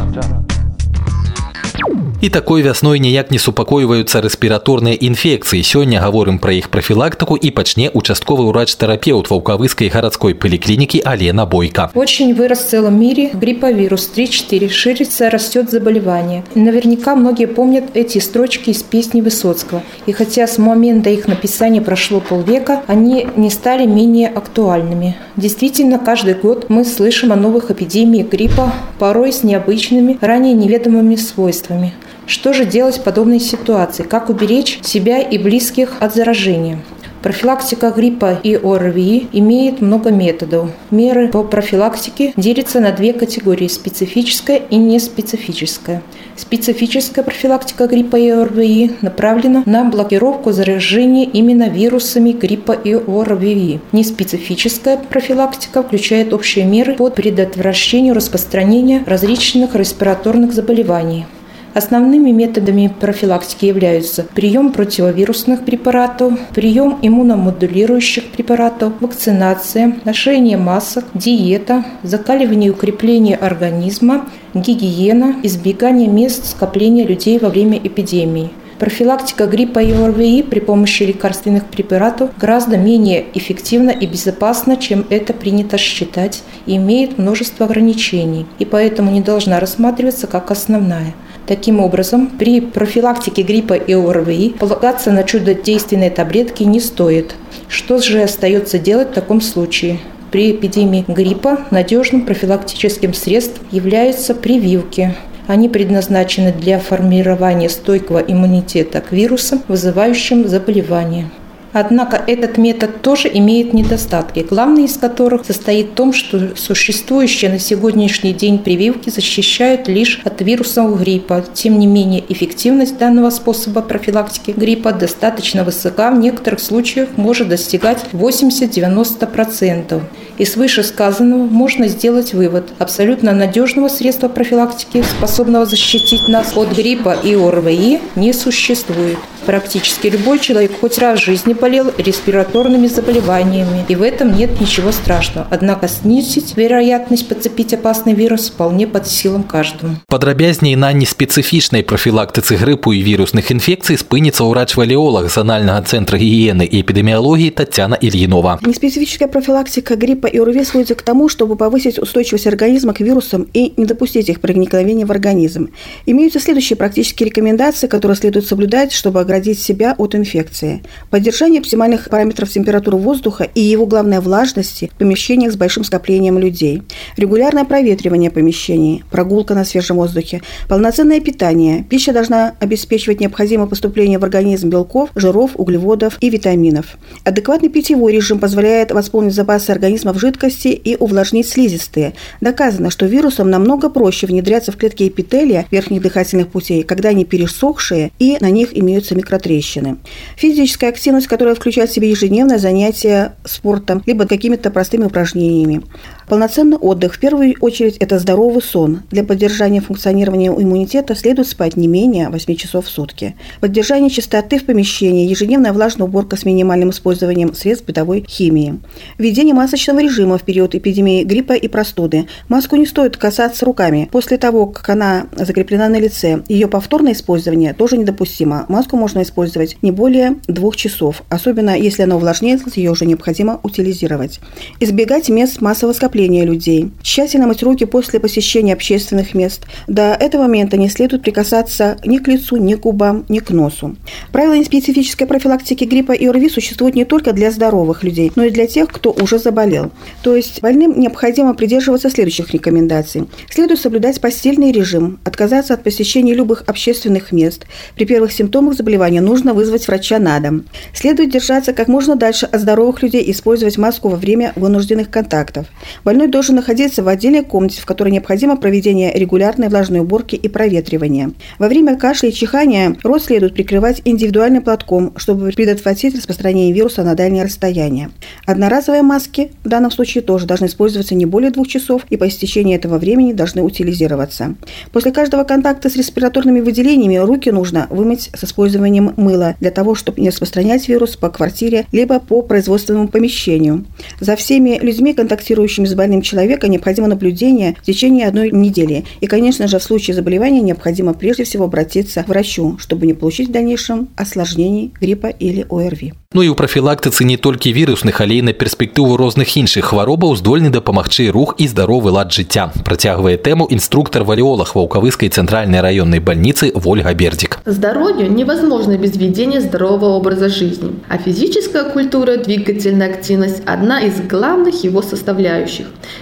І 2.21 2.29
такой 2.29 2.63
вясной 2.63 2.99
ніяк 2.99 3.29
не 3.31 3.37
супакойваюцца 3.37 4.21
рэспіраторныя 4.23 4.97
інфекцыі. 4.97 5.61
Сёння 5.61 6.01
гаворым 6.01 6.39
пра 6.39 6.57
іх 6.57 6.71
прафілактыку 6.73 7.35
і 7.37 7.51
пачне 7.51 7.91
участковы 7.93 8.47
ўрач-тэрапеўт 8.49 9.29
ваўкавыскай 9.29 9.91
гарадской 9.93 10.33
паліклінікі 10.33 11.03
Алена 11.05 11.45
Бойка. 11.45 11.91
Очень 11.93 12.33
вырос 12.33 12.65
в 12.65 12.69
целом 12.69 12.99
мире 12.99 13.29
грипповирус 13.33 14.09
3-4. 14.15 14.69
Ширится, 14.69 15.29
растет 15.29 15.69
заболевание. 15.69 16.43
И 16.55 16.59
наверняка 16.59 17.15
многие 17.15 17.47
помнят 17.47 17.83
эти 17.93 18.17
строчки 18.19 18.71
из 18.71 18.81
песни 18.81 19.21
Высоцкого. 19.21 19.83
И 20.07 20.11
хотя 20.11 20.47
с 20.47 20.57
момента 20.57 21.09
их 21.09 21.27
написания 21.27 21.81
прошло 21.81 22.21
полвека, 22.21 22.81
они 22.87 23.27
не 23.35 23.49
стали 23.49 23.85
менее 23.85 24.29
актуальными. 24.29 25.15
Действительно, 25.35 25.99
каждый 25.99 26.33
год 26.33 26.69
мы 26.69 26.85
слышим 26.85 27.31
о 27.31 27.35
новых 27.35 27.71
эпидемиях 27.71 28.29
гриппа, 28.29 28.73
порой 28.99 29.31
с 29.31 29.43
необычными, 29.43 30.17
ранее 30.21 30.53
неведомыми 30.53 31.17
свойствами. 31.17 31.93
Что 32.30 32.52
же 32.52 32.64
делать 32.64 32.98
в 32.98 33.02
подобной 33.02 33.40
ситуации? 33.40 34.04
Как 34.04 34.30
уберечь 34.30 34.78
себя 34.82 35.18
и 35.18 35.36
близких 35.36 35.96
от 35.98 36.14
заражения? 36.14 36.78
Профилактика 37.24 37.90
гриппа 37.90 38.38
и 38.40 38.54
ОРВИ 38.54 39.30
имеет 39.32 39.80
много 39.80 40.12
методов. 40.12 40.70
Меры 40.92 41.26
по 41.26 41.42
профилактике 41.42 42.32
делятся 42.36 42.78
на 42.78 42.92
две 42.92 43.14
категории– 43.14 43.66
специфическая 43.68 44.58
и 44.58 44.76
неспецифическая. 44.76 46.04
Специфическая 46.36 47.24
профилактика 47.24 47.88
гриппа 47.88 48.14
и 48.14 48.30
ОРВИ 48.30 48.98
направлена 49.02 49.64
на 49.66 49.84
блокировку 49.86 50.52
заражения 50.52 51.24
именно 51.24 51.68
вирусами 51.68 52.30
гриппа 52.30 52.72
и 52.72 52.94
ОРВИ. 52.94 53.80
Неспецифическая 53.90 54.98
профилактика 54.98 55.82
включает 55.82 56.32
общие 56.32 56.64
меры 56.64 56.94
по 56.94 57.10
предотвращению 57.10 58.14
распространения 58.14 59.02
различных 59.04 59.74
респираторных 59.74 60.52
заболеваний. 60.52 61.26
Основными 61.72 62.30
методами 62.30 62.92
профилактики 63.00 63.66
являются 63.66 64.24
прием 64.24 64.72
противовирусных 64.72 65.64
препаратов, 65.64 66.34
прием 66.52 66.98
иммуномодулирующих 67.00 68.24
препаратов, 68.32 68.94
вакцинация, 69.00 69.94
ношение 70.04 70.56
масок, 70.56 71.04
диета, 71.14 71.84
закаливание 72.02 72.68
и 72.68 72.72
укрепление 72.72 73.36
организма, 73.36 74.26
гигиена, 74.52 75.36
избегание 75.44 76.08
мест 76.08 76.44
скопления 76.46 77.06
людей 77.06 77.38
во 77.38 77.48
время 77.48 77.78
эпидемии. 77.78 78.50
Профилактика 78.80 79.46
гриппа 79.46 79.78
и 79.80 79.92
ОРВИ 79.92 80.42
при 80.42 80.58
помощи 80.58 81.02
лекарственных 81.02 81.66
препаратов 81.66 82.30
гораздо 82.38 82.78
менее 82.78 83.26
эффективна 83.34 83.90
и 83.90 84.06
безопасна, 84.06 84.78
чем 84.78 85.04
это 85.10 85.34
принято 85.34 85.76
считать, 85.76 86.42
и 86.64 86.76
имеет 86.76 87.18
множество 87.18 87.66
ограничений, 87.66 88.46
и 88.58 88.64
поэтому 88.64 89.10
не 89.10 89.20
должна 89.20 89.60
рассматриваться 89.60 90.26
как 90.26 90.50
основная. 90.50 91.12
Таким 91.46 91.80
образом, 91.80 92.28
при 92.38 92.60
профилактике 92.60 93.42
гриппа 93.42 93.74
и 93.74 93.92
ОРВИ 93.92 94.54
полагаться 94.58 95.10
на 95.10 95.24
чудодейственные 95.24 96.10
таблетки 96.10 96.62
не 96.62 96.80
стоит. 96.80 97.34
Что 97.68 97.98
же 97.98 98.22
остается 98.22 98.78
делать 98.78 99.10
в 99.10 99.14
таком 99.14 99.40
случае? 99.40 99.98
При 100.30 100.52
эпидемии 100.52 101.04
гриппа 101.08 101.58
надежным 101.70 102.24
профилактическим 102.24 103.14
средством 103.14 103.66
являются 103.72 104.34
прививки. 104.34 105.14
Они 105.48 105.68
предназначены 105.68 106.52
для 106.52 106.78
формирования 106.78 107.68
стойкого 107.68 108.18
иммунитета 108.18 109.00
к 109.00 109.10
вирусам, 109.10 109.62
вызывающим 109.66 110.46
заболевание. 110.46 111.30
Однако 111.72 112.20
этот 112.26 112.58
метод 112.58 113.00
тоже 113.00 113.30
имеет 113.32 113.72
недостатки, 113.72 114.44
главный 114.48 114.84
из 114.84 114.96
которых 114.96 115.44
состоит 115.46 115.90
в 115.90 115.94
том, 115.94 116.12
что 116.12 116.56
существующие 116.56 117.50
на 117.50 117.58
сегодняшний 117.60 118.32
день 118.32 118.58
прививки 118.58 119.10
защищают 119.10 119.86
лишь 119.86 120.20
от 120.24 120.40
вирусов 120.40 120.98
гриппа. 121.00 121.44
Тем 121.54 121.78
не 121.78 121.86
менее, 121.86 122.24
эффективность 122.28 122.98
данного 122.98 123.30
способа 123.30 123.82
профилактики 123.82 124.50
гриппа 124.50 124.92
достаточно 124.92 125.62
высока, 125.62 126.10
в 126.10 126.18
некоторых 126.18 126.58
случаях 126.60 127.10
может 127.16 127.48
достигать 127.48 128.04
80-90%. 128.12 130.00
Из 130.38 130.56
вышесказанного 130.56 131.44
можно 131.44 131.86
сделать 131.86 132.34
вывод. 132.34 132.72
Абсолютно 132.78 133.32
надежного 133.32 133.88
средства 133.88 134.28
профилактики, 134.28 135.02
способного 135.02 135.66
защитить 135.66 136.26
нас 136.28 136.56
от 136.56 136.74
гриппа 136.76 137.16
и 137.22 137.34
ОРВИ, 137.34 138.00
не 138.16 138.32
существует. 138.32 139.18
Практически 139.45 140.07
любой 140.07 140.39
человек 140.39 140.71
хоть 140.79 140.97
раз 140.97 141.19
в 141.19 141.23
жизни 141.25 141.53
болел 141.53 141.91
респираторными 141.97 142.87
заболеваниями, 142.87 143.85
и 143.87 143.95
в 143.95 144.01
этом 144.01 144.35
нет 144.35 144.59
ничего 144.59 144.91
страшного. 144.91 145.47
Однако 145.51 145.87
снизить 145.87 146.57
вероятность 146.57 147.27
подцепить 147.27 147.73
опасный 147.73 148.13
вирус 148.13 148.49
вполне 148.49 148.87
под 148.87 149.07
силам 149.07 149.43
каждому. 149.43 149.97
Падрабязней 150.07 150.75
на 150.75 150.91
неспецыфічнай 150.93 151.83
прафілактыцы 151.83 152.57
грыпу 152.57 152.91
і 152.93 153.03
вірусных 153.03 153.51
інфекцый 153.51 153.97
спыніцца 154.01 154.43
ўрач-валеолог 154.49 155.29
занальнага 155.29 155.85
цэнтра 155.85 156.17
гігіены 156.17 156.65
і 156.65 156.81
эпідэміялогіі 156.81 157.51
Татьяна 157.51 157.95
Ильинова. 158.01 158.57
Неспецифическая 158.65 159.27
профилактика 159.27 159.95
гриппа 159.95 160.27
и 160.27 160.39
ОРВИ 160.39 160.65
сводится 160.65 160.95
к 160.95 161.03
тому, 161.03 161.29
чтобы 161.29 161.55
повысить 161.55 161.99
устойчивость 161.99 162.47
организма 162.47 162.93
к 162.93 163.01
вирусам 163.01 163.47
и 163.53 163.73
не 163.77 163.85
допустить 163.85 164.29
их 164.29 164.41
проникновения 164.41 165.05
в 165.05 165.11
организм. 165.11 165.69
Имеются 166.07 166.39
следующие 166.39 166.77
практические 166.77 167.29
рекомендации, 167.29 167.87
которые 167.87 168.17
следует 168.17 168.47
соблюдать, 168.47 168.91
чтобы 168.91 169.21
оградить 169.40 169.58
себя 169.58 169.94
от 169.96 170.14
инфекции. 170.14 170.82
Поддержание 171.08 171.60
оптимальных 171.60 172.10
параметров 172.10 172.50
температуры 172.50 172.98
воздуха 172.98 173.48
и 173.54 173.60
его, 173.60 173.86
главное, 173.86 174.20
влажности 174.20 174.90
в 174.94 174.98
помещениях 174.98 175.52
с 175.52 175.56
большим 175.56 175.82
скоплением 175.82 176.38
людей. 176.38 176.82
Регулярное 177.16 177.64
проветривание 177.64 178.30
помещений, 178.30 179.02
прогулка 179.10 179.54
на 179.54 179.64
свежем 179.64 179.96
воздухе, 179.96 180.42
полноценное 180.68 181.20
питание. 181.20 181.84
Пища 181.88 182.12
должна 182.12 182.54
обеспечивать 182.60 183.20
необходимое 183.20 183.66
поступление 183.66 184.18
в 184.18 184.24
организм 184.24 184.68
белков, 184.68 185.08
жиров, 185.14 185.52
углеводов 185.54 186.18
и 186.20 186.28
витаминов. 186.28 186.98
Адекватный 187.24 187.70
питьевой 187.70 188.12
режим 188.12 188.38
позволяет 188.38 188.92
восполнить 188.92 189.34
запасы 189.34 189.70
организма 189.70 190.12
в 190.12 190.18
жидкости 190.18 190.68
и 190.68 190.96
увлажнить 190.96 191.48
слизистые. 191.48 192.12
Доказано, 192.42 192.90
что 192.90 193.06
вирусам 193.06 193.48
намного 193.48 193.88
проще 193.88 194.26
внедряться 194.26 194.70
в 194.70 194.76
клетки 194.76 195.08
эпителия 195.08 195.66
верхних 195.70 196.02
дыхательных 196.02 196.48
путей, 196.48 196.82
когда 196.82 197.08
они 197.08 197.24
пересохшие 197.24 198.10
и 198.18 198.36
на 198.40 198.50
них 198.50 198.76
имеются 198.76 199.14
микротрещины. 199.20 199.98
Физическая 200.36 200.90
активность, 200.90 201.26
которая 201.26 201.54
включает 201.54 201.90
в 201.90 201.94
себя 201.94 202.08
ежедневное 202.08 202.58
занятие 202.58 203.34
спортом, 203.44 204.02
либо 204.06 204.26
какими-то 204.26 204.70
простыми 204.70 205.04
упражнениями. 205.04 205.82
Полноценный 206.30 206.76
отдых, 206.76 207.14
в 207.14 207.18
первую 207.18 207.56
очередь, 207.60 207.96
это 207.96 208.20
здоровый 208.20 208.62
сон. 208.62 209.02
Для 209.10 209.24
поддержания 209.24 209.80
функционирования 209.80 210.46
иммунитета 210.46 211.16
следует 211.16 211.48
спать 211.48 211.76
не 211.76 211.88
менее 211.88 212.28
8 212.28 212.54
часов 212.54 212.86
в 212.86 212.88
сутки. 212.88 213.34
Поддержание 213.58 214.10
чистоты 214.10 214.60
в 214.60 214.64
помещении, 214.64 215.28
ежедневная 215.28 215.72
влажная 215.72 216.06
уборка 216.06 216.36
с 216.36 216.44
минимальным 216.44 216.90
использованием 216.90 217.52
средств 217.52 217.84
бытовой 217.84 218.24
химии. 218.28 218.78
Введение 219.18 219.56
масочного 219.56 219.98
режима 219.98 220.38
в 220.38 220.44
период 220.44 220.76
эпидемии 220.76 221.24
гриппа 221.24 221.54
и 221.54 221.66
простуды. 221.66 222.28
Маску 222.48 222.76
не 222.76 222.86
стоит 222.86 223.16
касаться 223.16 223.66
руками. 223.66 224.08
После 224.12 224.38
того, 224.38 224.66
как 224.66 224.88
она 224.88 225.26
закреплена 225.32 225.88
на 225.88 225.98
лице, 225.98 226.44
ее 226.46 226.68
повторное 226.68 227.14
использование 227.14 227.74
тоже 227.74 227.96
недопустимо. 227.96 228.66
Маску 228.68 228.96
можно 228.96 229.22
использовать 229.22 229.78
не 229.82 229.90
более 229.90 230.36
двух 230.46 230.76
часов, 230.76 231.24
особенно 231.28 231.76
если 231.76 232.02
она 232.02 232.14
увлажняется, 232.14 232.70
ее 232.76 232.92
уже 232.92 233.04
необходимо 233.04 233.58
утилизировать. 233.64 234.38
Избегать 234.78 235.28
мест 235.28 235.60
массового 235.60 235.92
скопления 235.92 236.19
людей. 236.28 236.90
Тщательно 237.02 237.46
мыть 237.46 237.62
руки 237.62 237.84
после 237.84 238.20
посещения 238.20 238.72
общественных 238.72 239.34
мест. 239.34 239.66
До 239.86 240.12
этого 240.12 240.42
момента 240.42 240.76
не 240.76 240.88
следует 240.88 241.22
прикасаться 241.22 241.96
ни 242.04 242.18
к 242.18 242.28
лицу, 242.28 242.56
ни 242.56 242.74
к 242.74 242.80
губам, 242.80 243.24
ни 243.28 243.38
к 243.38 243.50
носу. 243.50 243.96
Правила 244.32 244.54
неспецифической 244.54 245.26
профилактики 245.26 245.84
гриппа 245.84 246.12
и 246.12 246.26
ОРВИ 246.26 246.48
существуют 246.48 246.94
не 246.94 247.04
только 247.04 247.32
для 247.32 247.50
здоровых 247.50 248.02
людей, 248.02 248.32
но 248.36 248.44
и 248.44 248.50
для 248.50 248.66
тех, 248.66 248.88
кто 248.88 249.12
уже 249.12 249.38
заболел. 249.38 249.90
То 250.22 250.36
есть 250.36 250.60
больным 250.60 250.98
необходимо 250.98 251.54
придерживаться 251.54 252.10
следующих 252.10 252.52
рекомендаций. 252.52 253.28
Следует 253.50 253.80
соблюдать 253.80 254.20
постельный 254.20 254.72
режим, 254.72 255.18
отказаться 255.24 255.74
от 255.74 255.82
посещения 255.82 256.34
любых 256.34 256.64
общественных 256.66 257.32
мест. 257.32 257.66
При 257.94 258.04
первых 258.04 258.32
симптомах 258.32 258.74
заболевания 258.74 259.20
нужно 259.20 259.54
вызвать 259.54 259.86
врача 259.86 260.18
на 260.18 260.38
дом. 260.40 260.64
Следует 260.94 261.30
держаться 261.30 261.72
как 261.72 261.88
можно 261.88 262.16
дальше 262.16 262.46
от 262.46 262.60
здоровых 262.60 263.02
людей 263.02 263.22
и 263.22 263.32
использовать 263.32 263.78
маску 263.78 264.08
во 264.08 264.16
время 264.16 264.52
вынужденных 264.56 265.10
контактов. 265.10 265.66
Больной 266.10 266.26
должен 266.26 266.56
находиться 266.56 267.04
в 267.04 267.08
отдельной 267.08 267.44
комнате, 267.44 267.80
в 267.80 267.86
которой 267.86 268.08
необходимо 268.08 268.56
проведение 268.56 269.12
регулярной 269.14 269.68
влажной 269.68 270.00
уборки 270.00 270.34
и 270.34 270.48
проветривания. 270.48 271.30
Во 271.60 271.68
время 271.68 271.96
кашля 271.96 272.30
и 272.30 272.32
чихания 272.32 272.96
рот 273.04 273.22
следует 273.22 273.54
прикрывать 273.54 274.02
индивидуальным 274.04 274.64
платком, 274.64 275.12
чтобы 275.14 275.52
предотвратить 275.52 276.16
распространение 276.16 276.72
вируса 276.72 277.04
на 277.04 277.14
дальнее 277.14 277.44
расстояние. 277.44 278.10
Одноразовые 278.44 279.02
маски 279.02 279.52
в 279.62 279.68
данном 279.68 279.92
случае 279.92 280.22
тоже 280.22 280.46
должны 280.46 280.66
использоваться 280.66 281.14
не 281.14 281.26
более 281.26 281.52
двух 281.52 281.68
часов 281.68 282.02
и 282.10 282.16
по 282.16 282.26
истечении 282.26 282.74
этого 282.74 282.98
времени 282.98 283.32
должны 283.32 283.62
утилизироваться. 283.62 284.56
После 284.90 285.12
каждого 285.12 285.44
контакта 285.44 285.90
с 285.90 285.94
респираторными 285.94 286.58
выделениями 286.58 287.18
руки 287.18 287.50
нужно 287.50 287.86
вымыть 287.88 288.30
с 288.34 288.42
использованием 288.42 289.14
мыла 289.16 289.54
для 289.60 289.70
того, 289.70 289.94
чтобы 289.94 290.20
не 290.20 290.30
распространять 290.30 290.88
вирус 290.88 291.14
по 291.14 291.28
квартире 291.28 291.86
либо 291.92 292.18
по 292.18 292.42
производственному 292.42 293.06
помещению. 293.06 293.84
За 294.18 294.34
всеми 294.34 294.76
людьми, 294.82 295.14
контактирующими 295.14 295.86
с 295.89 295.93
больным 295.93 296.21
человеком, 296.21 296.71
необходимо 296.71 297.07
наблюдение 297.07 297.75
в 297.81 297.85
течение 297.85 298.27
одной 298.27 298.51
недели. 298.51 299.05
И, 299.21 299.27
конечно 299.27 299.67
же, 299.67 299.79
в 299.79 299.83
случае 299.83 300.15
заболевания 300.15 300.61
необходимо 300.61 301.13
прежде 301.13 301.43
всего 301.43 301.65
обратиться 301.65 302.23
к 302.23 302.27
врачу, 302.27 302.77
чтобы 302.79 303.05
не 303.07 303.13
получить 303.13 303.49
в 303.49 303.51
дальнейшем 303.51 304.09
осложнений 304.15 304.93
гриппа 304.99 305.27
или 305.27 305.65
ОРВИ. 305.69 306.13
Ну 306.35 306.43
і 306.43 306.51
ў 306.51 306.55
прафілактыцы 306.59 307.23
не 307.23 307.37
толькі 307.39 307.71
вірусных, 307.71 308.19
але 308.19 308.43
і 308.43 308.51
на 308.51 308.51
перспектыву 308.51 309.15
розных 309.15 309.55
іншых 309.55 309.95
хваробаў 309.95 310.35
здольны 310.35 310.67
дапамагчы 310.67 311.31
рух 311.31 311.55
і 311.55 311.63
здаровы 311.63 312.11
лад 312.11 312.35
жыцця. 312.35 312.75
Працягвае 312.83 313.37
тэму 313.39 313.71
инструктор 313.71 314.27
валеолог 314.27 314.75
Ваўкавыскай 314.75 315.29
центральной 315.29 315.79
районной 315.79 316.19
больницы 316.19 316.73
Вольга 316.75 317.13
Бердик. 317.13 317.59
Здоровью 317.63 318.27
невозможно 318.29 318.97
без 318.97 319.15
ведения 319.15 319.61
здорового 319.61 320.19
образа 320.19 320.49
жизни, 320.49 320.99
а 321.07 321.17
физическая 321.17 321.85
культура, 321.85 322.35
двигательная 322.35 323.15
активность – 323.15 323.65
одна 323.65 324.01
из 324.01 324.19
главных 324.19 324.83
его 324.83 325.01
составляющих. 325.01 325.78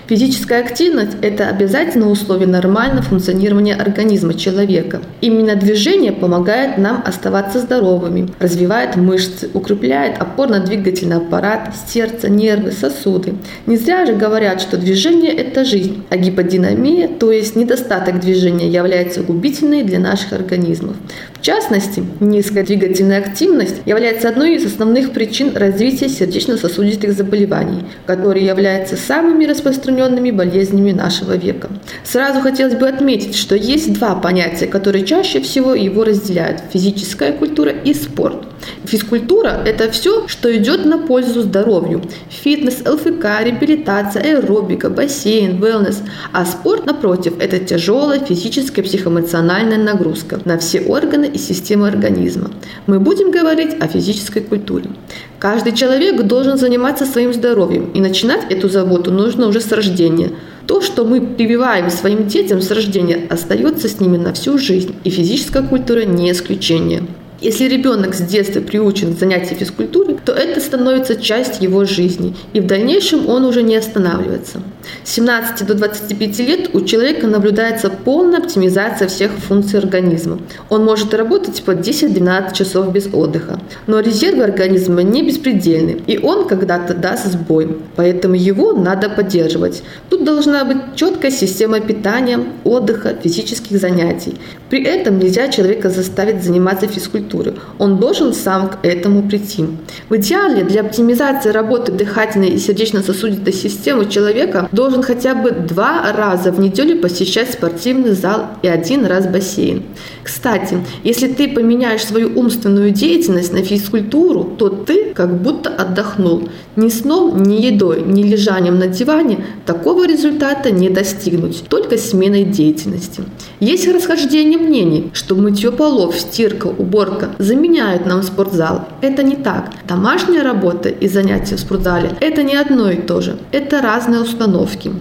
Физическая 0.07 0.61
активность– 0.63 1.17
это 1.23 1.49
обязательное 1.49 2.09
условие 2.09 2.49
нормального 2.49 3.03
функционирования 3.03 3.75
организма 3.75 4.35
человека. 4.35 5.03
Именно 5.21 5.57
движение 5.57 6.13
помогает 6.13 6.79
нам 6.79 7.03
оставаться 7.05 7.59
здоровыми, 7.59 8.29
развивает 8.39 8.97
мышцы, 8.97 9.51
укрепляет 9.53 10.19
опорно-двигательный 10.19 11.17
аппарат, 11.17 11.75
сердце, 11.87 12.31
нервы, 12.31 12.73
сосуды. 12.73 13.35
Не 13.67 13.77
зря 13.77 14.07
же 14.07 14.15
говорят, 14.15 14.61
что 14.61 14.79
движение– 14.79 15.33
это 15.37 15.65
жизнь, 15.65 16.05
а 16.11 16.17
гиподинамия, 16.17 17.09
то 17.09 17.31
есть 17.31 17.57
недостаток 17.57 18.21
движения, 18.21 18.69
является 18.69 19.23
губительной 19.23 19.83
для 19.83 19.99
наших 19.99 20.33
организмов. 20.33 20.97
В 21.35 21.43
частности, 21.43 22.03
низкая 22.21 22.65
двигательная 22.65 23.19
активность 23.19 23.77
является 23.87 24.29
одной 24.29 24.57
из 24.57 24.67
основных 24.67 25.13
причин 25.13 25.57
развития 25.57 26.09
сердечно-сосудистых 26.09 27.13
заболеваний, 27.13 27.85
которые 28.07 28.45
являются 28.45 28.97
самыми 28.97 29.45
распространенными 29.49 30.31
болезнями 30.31 30.93
нашего 30.93 31.37
века. 31.37 31.69
Сразу 32.05 32.41
хотелось 32.41 32.75
бы 32.75 32.89
отметить, 32.89 33.35
что 33.35 33.57
есть 33.57 33.93
два 33.93 34.15
понятия, 34.15 34.67
которые 34.67 35.05
чаще 35.05 35.41
всего 35.41 35.75
его 35.75 36.05
разделяют– 36.05 36.63
физическая 36.73 37.33
культура 37.33 37.71
и 37.71 37.95
спорт. 37.95 38.47
Физкультура– 38.85 39.61
это 39.67 39.91
все, 39.91 40.27
что 40.29 40.55
идет 40.57 40.85
на 40.85 40.99
пользу 40.99 41.43
здоровью. 41.43 42.03
Фитнес, 42.29 42.83
ЛФК, 42.87 43.25
реабилитация, 43.45 44.23
аэробика, 44.23 44.89
бассейн, 44.91 45.63
wellness. 45.63 45.97
А 46.33 46.45
спорт, 46.47 46.87
напротив, 46.87 47.35
это 47.39 47.59
тяжелая 47.59 48.21
физическая 48.21 48.85
психоэмоциональная 48.85 49.79
нагрузка 49.79 50.41
на 50.45 50.59
все 50.59 50.81
органы 50.81 51.27
и 51.27 51.39
системы 51.39 51.89
организма. 51.89 52.51
Мы 52.87 53.01
будем 53.01 53.31
говорить 53.31 53.77
о 53.81 53.89
физической 53.89 54.41
культуре. 54.41 54.91
Каждый 55.39 55.73
человек 55.73 56.23
должен 56.23 56.59
заниматься 56.59 57.07
своим 57.07 57.33
здоровьем, 57.33 57.91
и 57.95 58.01
начинать 58.01 58.51
эту 58.51 58.69
заботу 58.69 59.13
нужно 59.13 59.47
уже 59.47 59.61
с 59.61 59.71
рождения. 59.71 60.31
То, 60.67 60.81
что 60.83 61.05
мы 61.05 61.21
прививаем 61.21 61.91
своим 61.91 62.27
детям 62.27 62.61
с 62.61 62.71
рождения, 62.71 63.27
остается 63.31 63.89
с 63.89 64.01
ними 64.01 64.17
на 64.17 64.33
всю 64.33 64.59
жизнь, 64.59 64.95
и 65.05 65.11
физическая 65.11 65.63
культура 65.63 66.01
не 66.01 66.31
исключение. 66.31 67.05
Если 67.41 67.69
ребенок 67.69 68.17
с 68.17 68.21
детства 68.21 68.61
приучен 68.61 69.15
к 69.15 69.19
занятию 69.19 69.57
физкультурой, 69.57 70.17
то 70.25 70.33
это 70.33 70.61
становится 70.61 71.15
частью 71.15 71.63
его 71.63 71.85
жизни, 71.85 72.35
и 72.53 72.59
в 72.59 72.67
дальнейшем 72.67 73.29
он 73.29 73.45
уже 73.45 73.63
не 73.63 73.77
останавливается. 73.77 74.61
С 75.05 75.13
17 75.13 75.65
до 75.65 75.75
25 75.75 76.39
лет 76.41 76.71
у 76.75 76.81
человека 76.81 77.29
наблюдается 77.29 77.91
полная 77.91 78.41
оптимизация 78.41 79.07
всех 79.07 79.31
функций 79.31 79.79
организма. 79.79 80.41
Он 80.69 80.85
может 80.85 81.15
работать 81.15 81.63
по 81.63 81.73
10-12 81.73 82.55
часов 82.55 82.93
без 82.93 83.07
отдыха. 83.13 83.61
Но 83.87 84.01
резервы 84.01 84.43
организма 84.43 85.03
не 85.03 85.23
беспредельны, 85.23 86.01
и 86.09 86.19
он 86.19 86.49
когда-то 86.49 86.95
даст 86.95 87.27
сбой, 87.27 87.77
поэтому 87.95 88.35
его 88.35 88.73
надо 88.73 89.11
поддерживать. 89.11 89.85
Тут 90.11 90.25
должна 90.25 90.65
быть 90.65 90.79
четкая 90.97 91.31
система 91.31 91.79
питания, 91.79 92.41
отдыха, 92.65 93.15
физических 93.23 93.79
занятий. 93.79 94.35
При 94.71 94.83
этом 94.83 95.21
нельзя 95.21 95.49
человека 95.49 95.89
заставить 95.89 96.43
заниматься 96.43 96.89
физкультурой 96.89 97.28
культуры. 97.29 97.55
Он 97.79 97.99
должен 97.99 98.33
сам 98.33 98.69
к 98.69 98.79
этому 98.83 99.29
прийти. 99.29 99.67
В 100.09 100.17
идеале 100.17 100.65
для 100.65 100.81
оптимизации 100.81 101.51
работы 101.51 101.93
дыхательной 101.93 102.51
и 102.51 102.59
сердечно-сосудистой 102.59 103.53
системы 103.53 104.07
человека 104.07 104.69
должен 104.73 105.03
хотя 105.03 105.35
бы 105.35 105.51
два 105.51 106.13
раза 106.13 106.51
в 106.53 106.61
неделю 106.61 107.01
посещать 107.01 107.53
спортивный 107.53 108.13
зал 108.13 108.47
и 108.63 108.69
один 108.69 109.05
раз 109.07 109.27
бассейн. 109.27 109.83
Кстати, 110.23 110.79
если 111.05 111.29
ты 111.29 111.49
поменяешь 111.49 112.05
свою 112.05 112.39
умственную 112.39 112.91
деятельность 112.91 113.53
на 113.53 113.63
физкультуру, 113.63 114.45
то 114.59 114.69
ты 114.69 115.13
как 115.15 115.41
будто 115.41 115.71
отдохнул. 115.71 116.49
Ни 116.77 116.89
сном, 116.89 117.43
ни 117.43 117.61
едой, 117.63 118.03
ни 118.03 118.23
лежанием 118.23 118.79
на 118.79 118.87
диване 118.87 119.45
такого 119.67 120.07
результата 120.07 120.71
не 120.71 120.91
достигнуть, 120.91 121.65
только 121.69 121.99
сменой 121.99 122.45
деятельности. 122.45 123.23
Есть 123.61 123.89
расхождение 123.89 124.59
мнений, 124.59 125.11
что 125.13 125.35
мытье 125.35 125.73
полов, 125.73 126.17
стирка, 126.19 126.67
уборка 126.67 127.18
тренировка 127.19 127.31
заменяют 127.39 128.07
нам 128.07 128.23
спортзал. 128.23 128.89
Это 129.01 129.23
не 129.23 129.37
так. 129.37 129.71
Домашняя 129.87 130.43
работа 130.43 130.89
и 130.89 131.09
занятия 131.09 131.57
в 131.57 131.61
спортзале– 131.61 132.11
это 132.21 132.43
не 132.43 132.57
одно 132.57 132.91
и 132.91 132.97
то 132.97 133.21
же. 133.21 133.37
Это 133.53 133.83
разные 133.83 134.21
установки. 134.21 134.93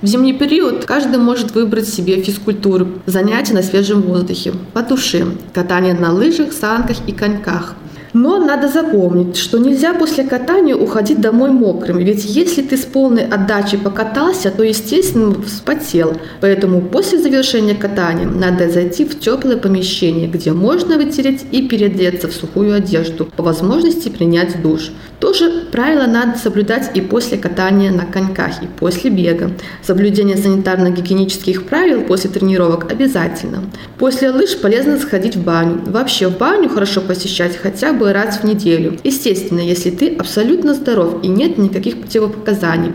В 0.00 0.06
зимний 0.06 0.32
период 0.32 0.84
каждый 0.84 1.18
может 1.18 1.54
выбрать 1.54 1.88
себе 1.88 2.22
физкультуру, 2.22 2.88
занятия 3.06 3.54
на 3.54 3.62
свежем 3.62 4.02
воздухе, 4.02 4.52
по 4.72 4.82
душе, 4.82 5.26
катание 5.54 5.94
на 5.94 6.12
лыжах, 6.12 6.52
санках 6.52 6.96
и 7.06 7.12
коньках– 7.12 7.74
но 8.12 8.38
надо 8.38 8.68
запомнить, 8.68 9.36
что 9.36 9.58
нельзя 9.58 9.94
после 9.94 10.24
катания 10.24 10.74
уходить 10.74 11.20
домой 11.20 11.50
мокрым, 11.50 11.98
ведь 11.98 12.24
если 12.24 12.62
ты 12.62 12.76
с 12.76 12.84
полной 12.84 13.24
отдачей 13.24 13.78
покатался, 13.78 14.50
то, 14.50 14.62
естественно, 14.62 15.34
вспотел. 15.42 16.16
Поэтому 16.40 16.80
после 16.82 17.18
завершения 17.18 17.74
катания 17.74 18.26
надо 18.26 18.70
зайти 18.70 19.04
в 19.04 19.18
теплое 19.18 19.56
помещение, 19.56 20.28
где 20.28 20.52
можно 20.52 20.96
вытереть 20.96 21.44
и 21.50 21.66
переодеться 21.68 22.28
в 22.28 22.32
сухую 22.32 22.74
одежду, 22.74 23.24
по 23.24 23.42
возможности 23.42 24.08
принять 24.08 24.60
душ. 24.62 24.90
Тоже 25.18 25.64
правило 25.70 26.06
надо 26.06 26.36
соблюдать 26.36 26.90
и 26.94 27.00
после 27.00 27.38
катания 27.38 27.92
на 27.92 28.04
коньках, 28.04 28.62
и 28.62 28.66
после 28.66 29.08
бега. 29.08 29.52
Соблюдение 29.80 30.36
санитарно-гигиенических 30.36 31.64
правил 31.64 32.02
после 32.02 32.28
тренировок 32.28 32.90
обязательно. 32.90 33.62
После 33.98 34.30
лыж 34.30 34.58
полезно 34.58 34.98
сходить 34.98 35.36
в 35.36 35.44
баню. 35.44 35.80
Вообще 35.86 36.28
в 36.28 36.38
баню 36.38 36.68
хорошо 36.68 37.00
посещать 37.00 37.56
хотя 37.56 37.92
бы 37.92 38.01
раз 38.10 38.38
в 38.38 38.44
неделю. 38.44 38.98
Естественно, 39.04 39.60
если 39.60 39.90
ты 39.90 40.16
абсолютно 40.16 40.74
здоров 40.74 41.22
и 41.22 41.28
нет 41.28 41.58
никаких 41.58 42.00
противопоказаний. 42.00 42.92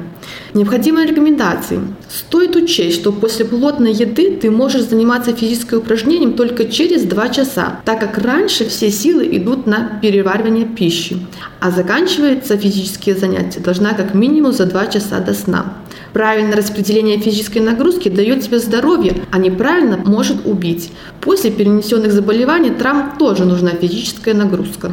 Необходимые 0.53 1.07
рекомендации. 1.07 1.79
Стоит 2.09 2.55
учесть, 2.55 2.99
что 2.99 3.11
после 3.11 3.45
плотной 3.45 3.93
еды 3.93 4.37
ты 4.37 4.49
можешь 4.51 4.83
заниматься 4.83 5.33
физическим 5.33 5.79
упражнением 5.79 6.33
только 6.33 6.65
через 6.65 7.03
2 7.03 7.29
часа, 7.29 7.79
так 7.85 7.99
как 7.99 8.17
раньше 8.17 8.67
все 8.67 8.91
силы 8.91 9.27
идут 9.37 9.67
на 9.67 9.99
переваривание 10.01 10.65
пищи, 10.65 11.17
а 11.59 11.71
заканчиваются 11.71 12.57
физические 12.57 13.15
занятия 13.15 13.59
должна 13.59 13.93
как 13.93 14.13
минимум 14.13 14.53
за 14.53 14.65
2 14.65 14.87
часа 14.87 15.19
до 15.19 15.33
сна. 15.33 15.73
Правильное 16.13 16.55
распределение 16.55 17.19
физической 17.19 17.59
нагрузки 17.59 18.09
дает 18.09 18.41
тебе 18.41 18.59
здоровье, 18.59 19.13
а 19.31 19.37
неправильно 19.37 19.97
может 19.97 20.45
убить. 20.45 20.91
После 21.21 21.51
перенесенных 21.51 22.11
заболеваний 22.11 22.71
травм 22.71 23.17
тоже 23.19 23.45
нужна 23.45 23.71
физическая 23.71 24.33
нагрузка. 24.33 24.91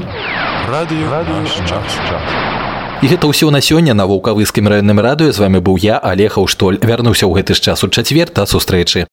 Радио, 0.69 1.11
Радио 1.11 1.45
час. 1.67 2.64
І 3.00 3.08
гэта 3.08 3.32
ўсё 3.32 3.48
на 3.48 3.62
сёння 3.64 3.94
на 3.96 4.04
вулкавыскім 4.04 4.68
раённым 4.68 5.00
радыё 5.00 5.32
з 5.32 5.40
вами 5.40 5.64
быў 5.64 5.80
я 5.80 5.96
алег 6.04 6.36
Аўштоль 6.36 6.84
вярнуўся 6.84 7.32
ў 7.32 7.40
гэты 7.40 7.56
ж 7.56 7.64
час 7.64 7.84
у 7.84 7.88
чацвер 7.88 8.28
да 8.36 8.44
сустрэчы 8.44 9.08